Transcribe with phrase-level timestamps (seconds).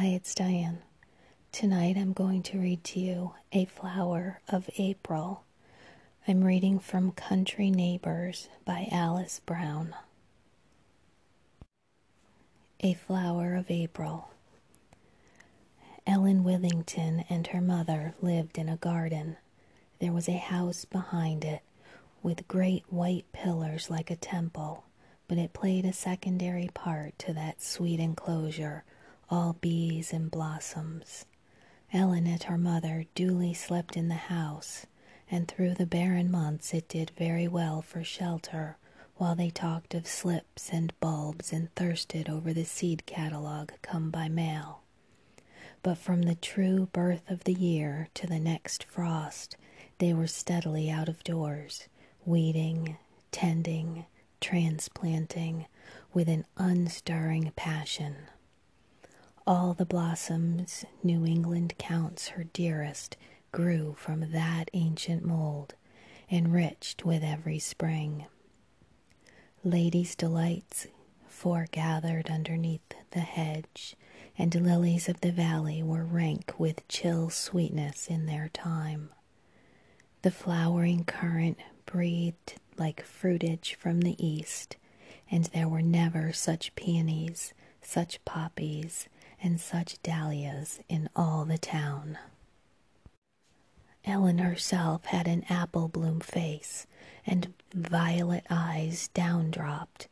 [0.00, 0.78] Hi, it's Diane.
[1.52, 5.44] Tonight I'm going to read to you A Flower of April.
[6.26, 9.94] I'm reading from Country Neighbors by Alice Brown.
[12.80, 14.30] A Flower of April.
[16.06, 19.36] Ellen Withington and her mother lived in a garden.
[19.98, 21.60] There was a house behind it
[22.22, 24.84] with great white pillars like a temple,
[25.28, 28.82] but it played a secondary part to that sweet enclosure,
[29.30, 31.24] all bees and blossoms.
[31.92, 34.86] And her mother duly slept in the house,
[35.30, 38.76] and through the barren months it did very well for shelter,
[39.16, 44.28] while they talked of slips and bulbs and thirsted over the seed catalogue come by
[44.28, 44.82] mail.
[45.82, 49.56] But from the true birth of the year to the next frost,
[49.98, 51.88] they were steadily out of doors,
[52.24, 52.96] weeding,
[53.30, 54.06] tending,
[54.40, 55.66] transplanting,
[56.12, 58.16] with an unstirring passion.
[59.46, 63.16] All the blossoms New England counts her dearest
[63.52, 65.74] grew from that ancient mold,
[66.30, 68.26] enriched with every spring.
[69.64, 70.86] Ladies' delights
[71.28, 72.82] foregathered underneath
[73.12, 73.96] the hedge,
[74.36, 79.10] and lilies of the valley were rank with chill sweetness in their time.
[80.22, 84.76] The flowering currant breathed like fruitage from the east,
[85.30, 89.08] and there were never such peonies, such poppies,
[89.42, 92.18] and such dahlias in all the town.
[94.04, 96.86] Ellen herself had an apple bloom face
[97.26, 100.08] and violet eyes down dropped.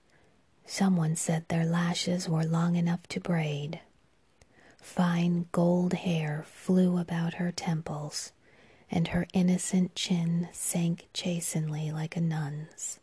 [0.66, 3.80] Someone said their lashes were long enough to braid.
[4.80, 8.32] Fine gold hair flew about her temples,
[8.90, 13.00] and her innocent chin sank chastenly like a nun's.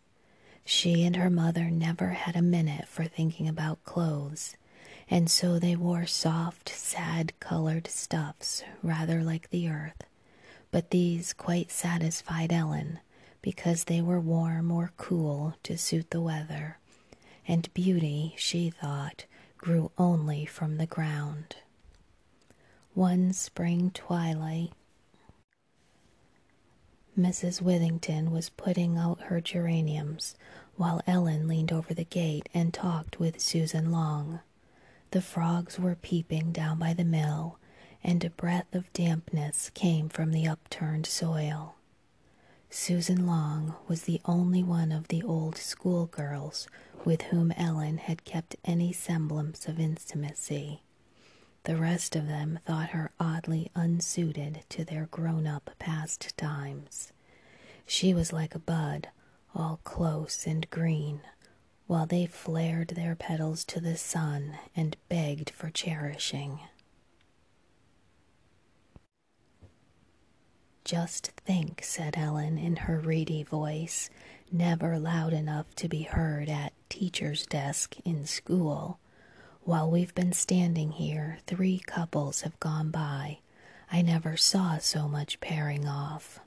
[0.63, 4.55] She and her mother never had a minute for thinking about clothes,
[5.09, 10.03] and so they wore soft, sad colored stuffs rather like the earth.
[10.71, 12.99] But these quite satisfied Ellen
[13.41, 16.77] because they were warm or cool to suit the weather,
[17.47, 19.25] and beauty, she thought,
[19.57, 21.55] grew only from the ground.
[22.93, 24.71] One spring twilight,
[27.17, 27.61] Mrs.
[27.61, 30.35] Withington was putting out her geraniums
[30.75, 34.39] while Ellen leaned over the gate and talked with Susan Long.
[35.15, 37.57] The frogs were peeping down by the mill,
[38.03, 41.75] and a breath of dampness came from the upturned soil.
[42.69, 46.67] Susan Long was the only one of the old schoolgirls
[47.05, 50.81] with whom Ellen had kept any semblance of intimacy.
[51.63, 57.13] The rest of them thought her oddly unsuited to their grown up pastimes.
[57.85, 59.07] She was like a bud,
[59.55, 61.21] all close and green,
[61.87, 66.59] while they flared their petals to the sun and begged for cherishing.
[70.83, 74.09] Just think, said Ellen in her reedy voice,
[74.51, 78.99] never loud enough to be heard at teacher's desk in school.
[79.63, 83.39] While we've been standing here, three couples have gone by.
[83.91, 86.39] I never saw so much pairing off.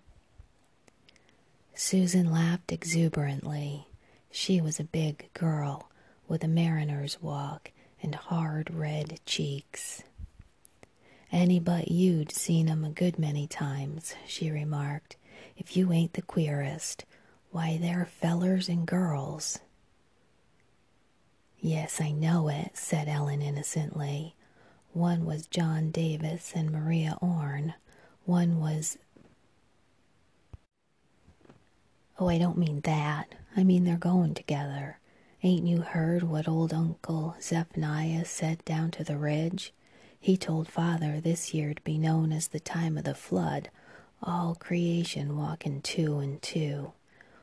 [1.74, 3.87] Susan laughed exuberantly.
[4.30, 5.90] She was a big girl
[6.26, 7.72] with a mariner's walk
[8.02, 10.02] and hard red cheeks.
[11.30, 15.16] Any but you'd seen 'em a good many times, she remarked.
[15.56, 17.04] If you ain't the queerest.
[17.50, 19.58] Why, they're fellers and girls.
[21.60, 24.36] Yes, I know it, said Ellen innocently.
[24.92, 27.74] One was John Davis and Maria Orne.
[28.24, 28.98] One was.
[32.18, 33.34] Oh, I don't mean that.
[33.56, 34.98] I mean they're going together.
[35.42, 39.72] Ain't you heard what old Uncle Zephaniah said down to the ridge?
[40.18, 43.70] He told father this year'd be known as the time of the flood,
[44.20, 46.92] all creation walking two and two.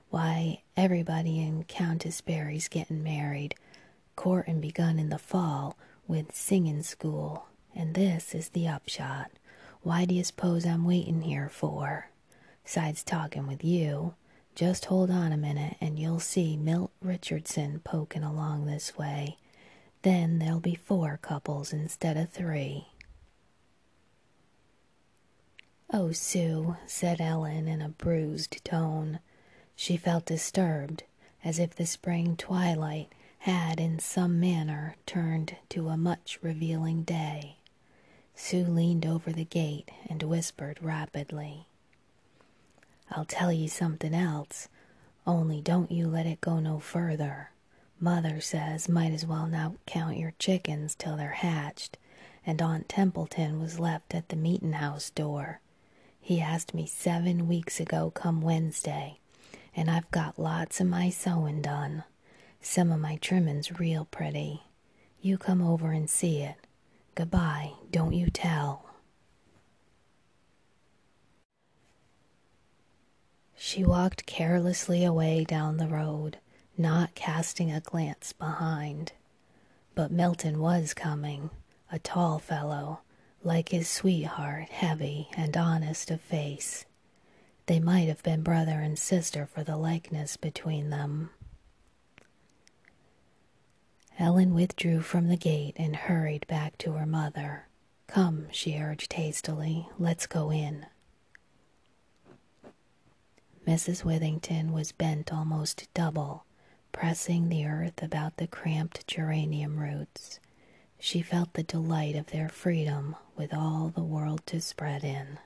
[0.10, 3.56] Why, everybody in Countess Barry's getting married.
[4.18, 5.78] Courtin' begun in the fall
[6.08, 9.32] with singin' school, and this is the upshot.
[9.84, 12.10] Why do you suppose I'm waiting here for?
[12.64, 14.16] Besides talking with you,
[14.56, 19.38] just hold on a minute and you'll see Milt Richardson poking along this way.
[20.02, 22.88] Then there'll be four couples instead of three.
[25.92, 29.20] Oh, Sue, said Ellen in a bruised tone.
[29.76, 31.04] She felt disturbed,
[31.44, 33.10] as if the spring twilight
[33.40, 37.58] had in some manner turned to a much revealing day.
[38.36, 41.68] Sue leaned over the gate and whispered rapidly.
[43.12, 44.68] I'll tell you something else,
[45.28, 47.52] only don't you let it go no further.
[48.00, 51.98] Mother says might as well not count your chickens till they're hatched,
[52.46, 55.60] and Aunt Templeton was left at the meetin' house door.
[56.20, 59.20] He asked me seven weeks ago come Wednesday,
[59.76, 62.04] and I've got lots of my sewing done.
[62.62, 64.64] Some of my trimmin's real pretty.
[65.22, 66.56] You come over and see it.
[67.14, 68.85] Goodbye, don't you tell.
[73.68, 76.38] She walked carelessly away down the road,
[76.78, 79.14] not casting a glance behind.
[79.96, 81.50] But Milton was coming,
[81.92, 83.00] a tall fellow,
[83.44, 86.86] like his sweetheart, heavy and honest of face.
[87.66, 91.32] They might have been brother and sister for the likeness between them.
[94.20, 97.66] Ellen withdrew from the gate and hurried back to her mother.
[98.06, 100.86] Come, she urged hastily, let's go in.
[103.68, 104.04] Mrs.
[104.04, 106.46] Withington was bent almost double,
[106.92, 110.40] pressing the earth about the cramped geranium roots.
[111.00, 115.40] She felt the delight of their freedom with all the world to spread in.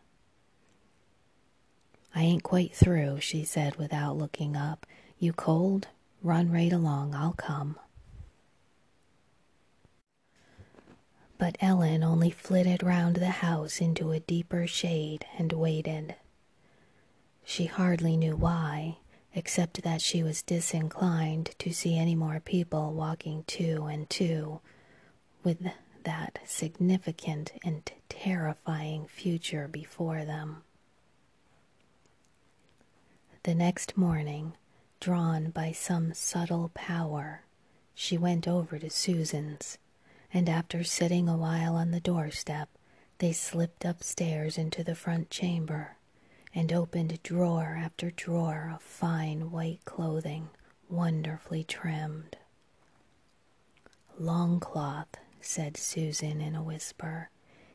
[2.13, 4.85] I ain't quite through, she said without looking up.
[5.17, 5.87] You cold?
[6.21, 7.79] Run right along, I'll come.
[11.37, 16.15] But Ellen only flitted round the house into a deeper shade and waited.
[17.43, 18.97] She hardly knew why,
[19.33, 24.61] except that she was disinclined to see any more people walking two and two
[25.43, 25.65] with
[26.03, 30.63] that significant and terrifying future before them.
[33.43, 34.53] The next morning,
[34.99, 37.43] drawn by some subtle power,
[37.93, 39.77] she went over to Susan's,
[40.33, 42.69] and after sitting a while on the doorstep,
[43.19, 45.97] they slipped upstairs into the front chamber
[46.53, 50.49] and opened drawer after drawer of fine white clothing,
[50.89, 52.37] wonderfully trimmed.
[54.17, 57.29] Longcloth, said Susan in a whisper.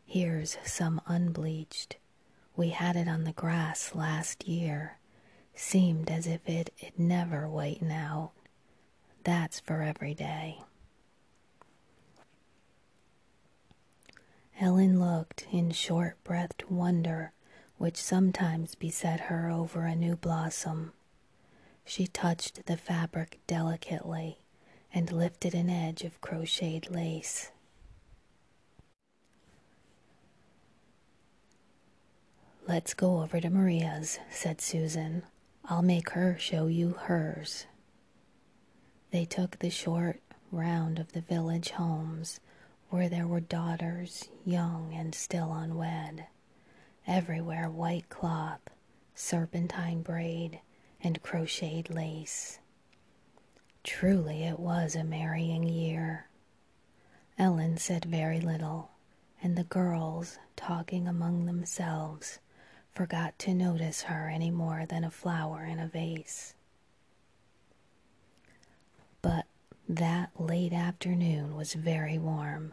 [0.04, 1.96] Here's some unbleached.
[2.56, 4.98] We had it on the grass last year.
[5.54, 8.32] Seemed as if it'd never whiten out.
[9.22, 10.58] That's for every day.
[14.60, 17.32] Ellen looked in short breathed wonder
[17.78, 20.92] which sometimes beset her over a new blossom.
[21.84, 24.38] She touched the fabric delicately
[24.92, 27.50] and lifted an edge of crocheted lace.
[32.66, 35.24] Let's go over to Maria's, said Susan.
[35.66, 37.66] I'll make her show you hers.
[39.10, 40.20] They took the short
[40.50, 42.40] round of the village homes
[42.88, 46.26] where there were daughters, young and still unwed.
[47.06, 48.60] Everywhere white cloth,
[49.14, 50.60] serpentine braid,
[51.02, 52.58] and crocheted lace.
[53.82, 56.28] Truly it was a marrying year.
[57.38, 58.90] Ellen said very little,
[59.42, 62.38] and the girls, talking among themselves,
[62.92, 66.54] forgot to notice her any more than a flower in a vase.
[69.20, 69.46] But
[69.88, 72.72] that late afternoon was very warm,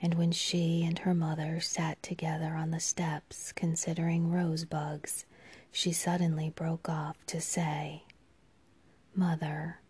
[0.00, 5.24] and when she and her mother sat together on the steps considering rosebugs,
[5.72, 8.04] she suddenly broke off to say,
[9.14, 9.80] Mother,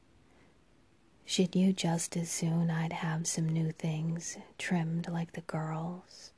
[1.24, 6.32] should you just as soon I'd have some new things trimmed like the girls?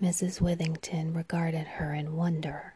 [0.00, 0.40] Mrs.
[0.40, 2.74] Withington regarded her in wonder.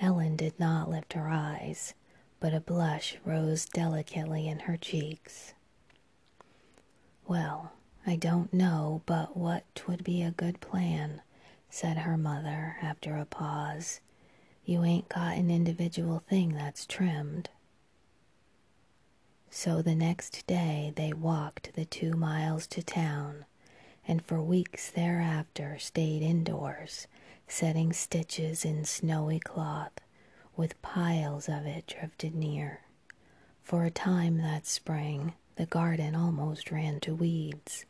[0.00, 1.92] Ellen did not lift her eyes,
[2.40, 5.54] but a blush rose delicately in her cheeks.
[7.26, 7.72] Well,
[8.06, 11.22] I don't know but what would be a good plan,
[11.70, 14.00] said her mother after a pause.
[14.64, 17.50] You ain't got an individual thing that's trimmed.
[19.50, 23.44] So the next day they walked the two miles to town
[24.08, 27.06] and for weeks thereafter stayed indoors,
[27.48, 29.92] setting stitches in snowy cloth,
[30.56, 32.80] with piles of it drifted near.
[33.62, 37.84] For a time that spring, the garden almost ran to weeds.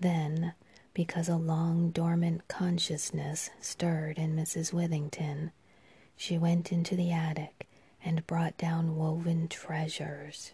[0.00, 0.54] Then,
[0.94, 4.72] because a long dormant consciousness stirred in Mrs.
[4.72, 5.52] Withington,
[6.16, 7.68] she went into the attic
[8.04, 10.52] and brought down woven treasures.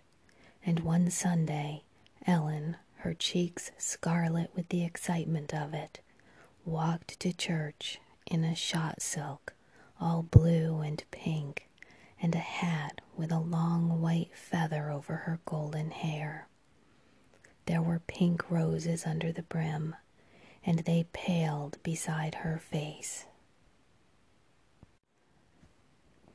[0.65, 1.83] And one Sunday,
[2.27, 6.01] Ellen, her cheeks scarlet with the excitement of it,
[6.65, 9.54] walked to church in a shot silk,
[10.01, 11.69] all blue and pink,
[12.21, 16.49] and a hat with a long white feather over her golden hair.
[17.67, 19.95] There were pink roses under the brim,
[20.65, 23.27] and they paled beside her face.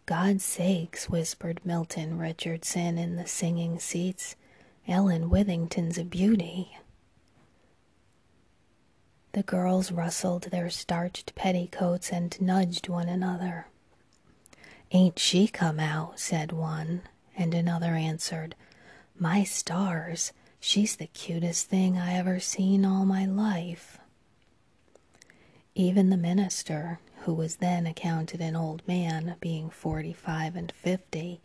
[0.05, 4.35] God's sakes, whispered Milton Richardson in the singing seats
[4.87, 6.77] Ellen Withington's a beauty.
[9.33, 13.67] The girls rustled their starched petticoats and nudged one another.
[14.91, 16.19] Ain't she come out?
[16.19, 17.03] said one,
[17.37, 18.55] and another answered,
[19.19, 23.99] My stars, she's the cutest thing I ever seen all my life.
[25.75, 31.39] Even the minister, who was then accounted an old man, being forty five and fifty,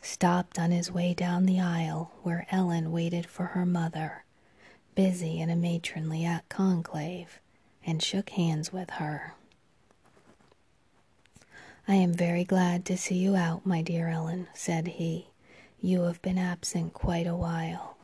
[0.00, 4.24] stopped on his way down the aisle where Ellen waited for her mother,
[4.98, 7.38] busy in a matronly at conclave,
[7.86, 9.32] and shook hands with her.
[11.86, 15.28] I am very glad to see you out, my dear Ellen, said he.
[15.80, 17.96] You have been absent quite a while.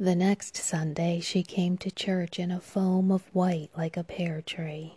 [0.00, 4.40] The next Sunday she came to church in a foam of white like a pear
[4.40, 4.94] tree.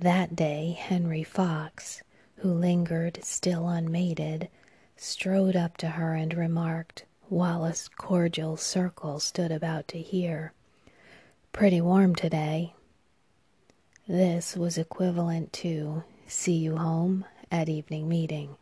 [0.00, 2.02] That day Henry Fox,
[2.38, 4.48] who lingered still unmated,
[5.00, 10.52] strode up to her and remarked, while a cordial circle stood about to hear,
[11.52, 12.74] Pretty warm today.
[14.06, 18.56] This was equivalent to see you home at evening meeting.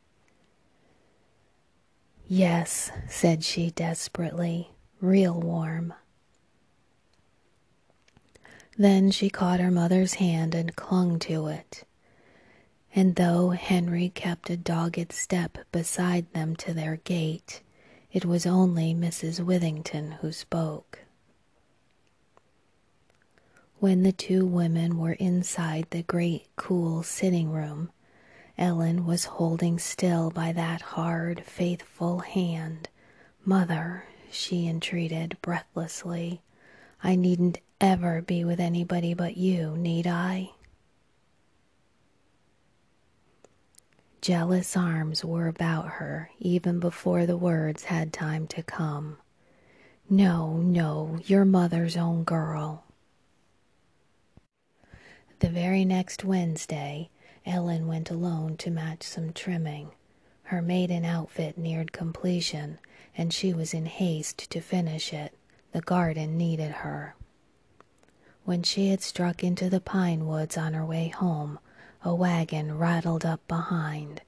[2.26, 5.94] Yes, said she desperately, real warm.
[8.78, 11.84] Then she caught her mother's hand and clung to it.
[12.96, 17.60] And though Henry kept a dogged step beside them to their gate,
[18.10, 19.38] it was only Mrs.
[19.38, 21.00] Withington who spoke.
[23.80, 27.90] When the two women were inside the great cool sitting room,
[28.56, 32.88] Ellen was holding still by that hard, faithful hand.
[33.44, 36.40] Mother, she entreated breathlessly.
[37.04, 40.52] I needn't ever be with anybody but you, need I?
[44.26, 49.18] Jealous arms were about her even before the words had time to come.
[50.10, 52.82] No, no, your mother's own girl.
[55.38, 57.08] The very next Wednesday,
[57.46, 59.92] Ellen went alone to match some trimming.
[60.42, 62.80] Her maiden outfit neared completion,
[63.16, 65.34] and she was in haste to finish it.
[65.70, 67.14] The garden needed her.
[68.44, 71.60] When she had struck into the pine woods on her way home,
[72.06, 74.22] a wagon rattled up behind,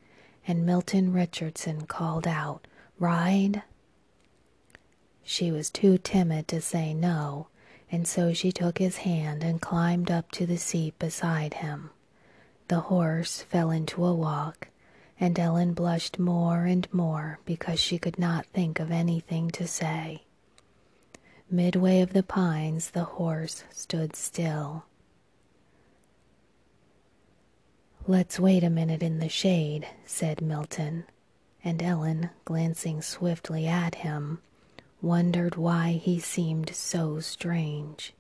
[0.49, 2.66] and Milton Richardson called out,
[2.99, 3.62] Ride?
[5.23, 7.47] She was too timid to say no,
[7.88, 11.90] and so she took his hand and climbed up to the seat beside him.
[12.66, 14.66] The horse fell into a walk,
[15.20, 20.25] and Ellen blushed more and more because she could not think of anything to say.
[21.49, 24.85] Midway of the pines, the horse stood still.
[28.10, 31.04] Let's wait a minute in the shade, said Milton,
[31.62, 34.40] and Ellen, glancing swiftly at him,
[35.02, 38.14] wondered why he seemed so strange.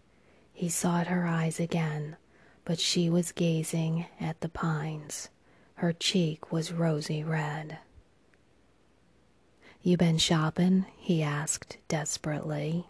[0.52, 2.18] He sought her eyes again,
[2.66, 5.30] but she was gazing at the pines.
[5.76, 7.78] Her cheek was rosy red.
[9.80, 10.84] You been shopping?
[10.98, 12.84] he asked desperately.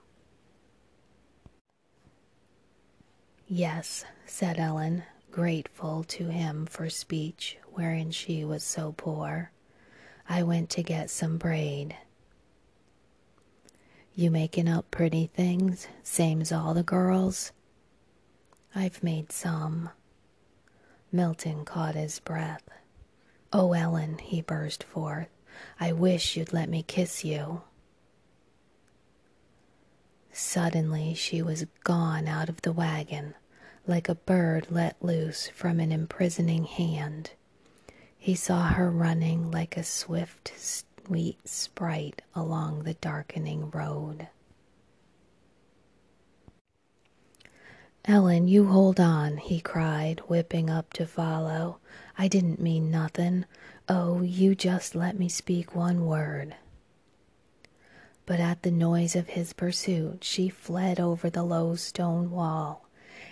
[3.46, 5.04] Yes, said Ellen,
[5.38, 9.52] grateful to him for speech wherein she was so poor.
[10.28, 11.94] I went to get some braid.
[14.16, 17.52] You making up pretty things, same's all the girls?
[18.74, 19.90] I've made some.
[21.12, 22.68] Milton caught his breath.
[23.52, 25.28] Oh, Ellen, he burst forth,
[25.78, 27.62] I wish you'd let me kiss you.
[30.32, 33.36] Suddenly she was gone out of the wagon,
[33.88, 37.30] like a bird let loose from an imprisoning hand.
[38.16, 44.28] He saw her running like a swift, sweet sprite along the darkening road.
[48.04, 51.78] Ellen, you hold on, he cried, whipping up to follow.
[52.16, 53.44] I didn't mean nothin'.
[53.88, 56.56] Oh, you just let me speak one word.
[58.24, 62.87] But at the noise of his pursuit, she fled over the low stone wall,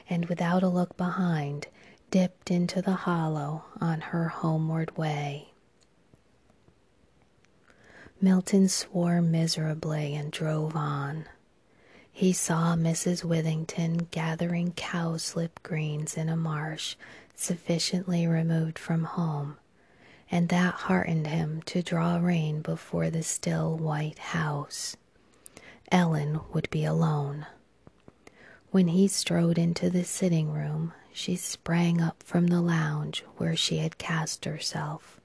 [0.09, 1.67] and without a look behind,
[2.11, 5.49] dipped into the hollow on her homeward way.
[8.21, 11.27] Milton swore miserably and drove on.
[12.11, 13.25] He saw Mrs.
[13.25, 16.97] Withington gathering cowslip greens in a marsh
[17.35, 19.59] sufficiently removed from home,
[20.31, 24.97] and that heartened him to draw rein before the still white house.
[25.93, 27.47] Ellen would be alone.
[28.73, 33.79] When he strode into the sitting room, she sprang up from the lounge where she
[33.79, 35.19] had cast herself.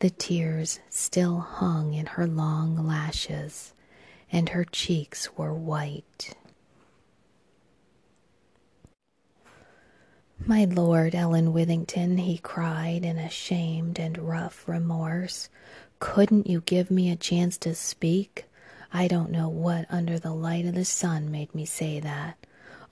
[0.00, 3.72] The tears still hung in her long lashes,
[4.30, 6.34] and her cheeks were white.
[10.44, 15.48] My lord Ellen Withington, he cried in ashamed and rough remorse,
[16.00, 18.44] couldn't you give me a chance to speak?
[18.92, 22.36] I don't know what under the light of the sun made me say that.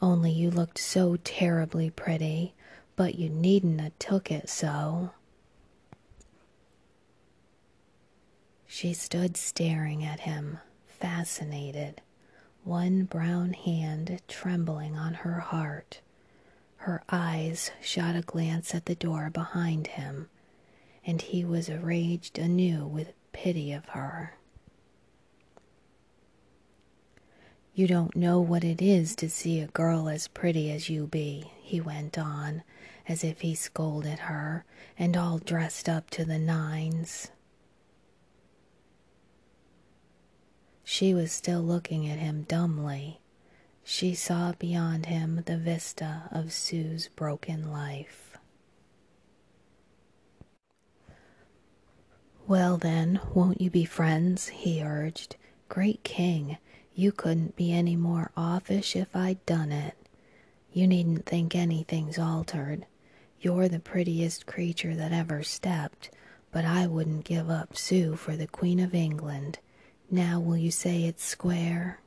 [0.00, 2.54] Only you looked so terribly pretty,
[2.96, 5.10] but you needn't have took it so.
[8.66, 12.02] She stood staring at him, fascinated,
[12.64, 16.00] one brown hand trembling on her heart.
[16.78, 20.28] Her eyes shot a glance at the door behind him,
[21.04, 24.34] and he was enraged anew with pity of her.
[27.76, 31.52] You don't know what it is to see a girl as pretty as you be,
[31.60, 32.62] he went on,
[33.06, 34.64] as if he scolded her,
[34.98, 37.30] and all dressed up to the nines.
[40.84, 43.20] She was still looking at him dumbly.
[43.84, 48.38] She saw beyond him the vista of Sue's broken life.
[52.46, 54.48] Well, then, won't you be friends?
[54.48, 55.36] he urged.
[55.68, 56.56] Great king,
[56.98, 59.94] you couldn't be any more offish if I'd done it.
[60.72, 62.86] You needn't think anything's altered.
[63.38, 66.10] You're the prettiest creature that ever stepped,
[66.50, 69.58] but I wouldn't give up Sue for the Queen of England.
[70.10, 72.00] Now will you say it's square?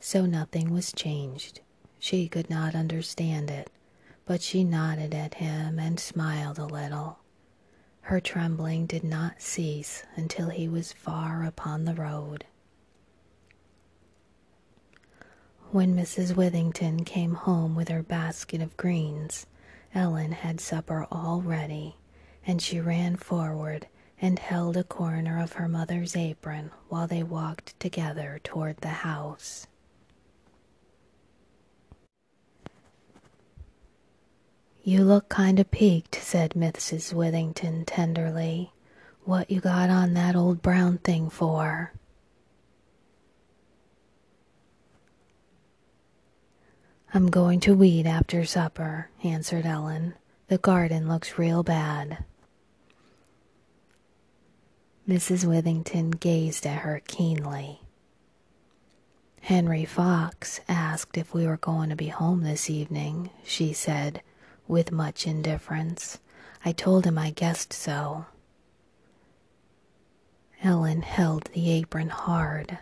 [0.00, 1.60] So nothing was changed.
[1.98, 3.70] She could not understand it,
[4.26, 7.20] but she nodded at him and smiled a little.
[8.02, 12.44] Her trembling did not cease until he was far upon the road.
[15.74, 16.36] When Mrs.
[16.36, 19.44] Withington came home with her basket of greens,
[19.92, 21.96] Ellen had supper all ready,
[22.46, 23.88] and she ran forward
[24.22, 29.66] and held a corner of her mother's apron while they walked together toward the house.
[34.84, 37.12] You look kind of peaked, said Mrs.
[37.12, 38.70] Withington tenderly.
[39.24, 41.94] What you got on that old brown thing for?
[47.16, 50.14] I'm going to weed after supper, answered Ellen.
[50.48, 52.24] The garden looks real bad.
[55.08, 55.44] Mrs.
[55.44, 57.82] Withington gazed at her keenly.
[59.42, 64.20] Henry Fox asked if we were going to be home this evening, she said,
[64.66, 66.18] with much indifference.
[66.64, 68.26] I told him I guessed so.
[70.64, 72.78] Ellen held the apron hard.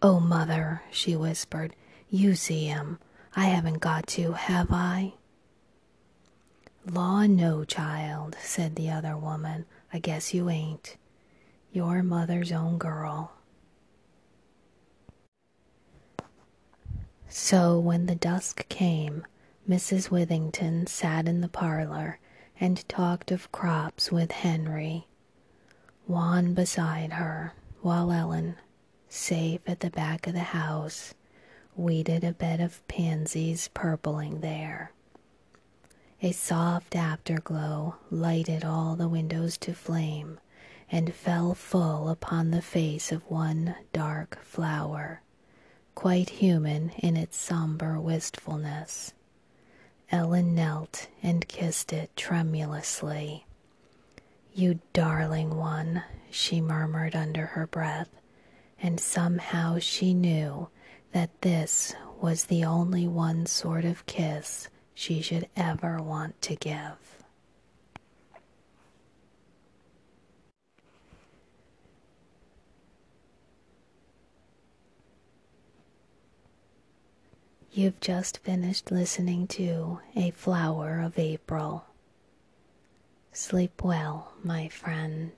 [0.00, 1.76] Oh, mother, she whispered,
[2.08, 2.98] you see him.
[3.34, 5.14] I haven't got to, have I?
[6.84, 9.66] Law, no, child, said the other woman.
[9.92, 10.96] I guess you ain't.
[11.72, 13.32] Your mother's own girl.
[17.28, 19.26] So when the dusk came,
[19.68, 20.10] Mrs.
[20.10, 22.18] Withington sat in the parlor
[22.60, 25.06] and talked of crops with Henry,
[26.06, 28.56] Juan beside her, while Ellen,
[29.08, 31.14] safe at the back of the house,
[31.76, 34.92] weeded a bed of pansies purpling there.
[36.20, 40.38] A soft afterglow lighted all the windows to flame
[40.90, 45.22] and fell full upon the face of one dark flower,
[45.94, 49.14] quite human in its somber wistfulness.
[50.10, 53.46] Ellen knelt and kissed it tremulously.
[54.54, 58.10] You darling one, she murmured under her breath,
[58.80, 60.68] and somehow she knew
[61.12, 67.22] that this was the only one sort of kiss she should ever want to give.
[77.74, 81.86] You've just finished listening to A Flower of April.
[83.32, 85.32] Sleep well, my friend.